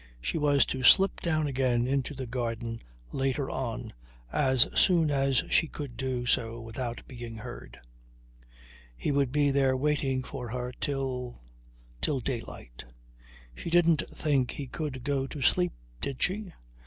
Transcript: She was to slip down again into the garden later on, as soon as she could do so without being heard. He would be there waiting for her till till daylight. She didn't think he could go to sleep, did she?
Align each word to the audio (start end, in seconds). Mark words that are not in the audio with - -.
She 0.19 0.39
was 0.39 0.65
to 0.65 0.81
slip 0.81 1.19
down 1.21 1.45
again 1.45 1.85
into 1.85 2.15
the 2.15 2.25
garden 2.25 2.81
later 3.11 3.51
on, 3.51 3.93
as 4.31 4.65
soon 4.75 5.11
as 5.11 5.43
she 5.51 5.67
could 5.67 5.95
do 5.95 6.25
so 6.25 6.59
without 6.59 7.07
being 7.07 7.35
heard. 7.35 7.79
He 8.97 9.11
would 9.11 9.31
be 9.31 9.51
there 9.51 9.77
waiting 9.77 10.23
for 10.23 10.49
her 10.49 10.71
till 10.71 11.39
till 12.01 12.19
daylight. 12.19 12.83
She 13.53 13.69
didn't 13.69 14.01
think 14.09 14.49
he 14.49 14.65
could 14.65 15.03
go 15.03 15.27
to 15.27 15.39
sleep, 15.39 15.73
did 16.01 16.19
she? 16.23 16.51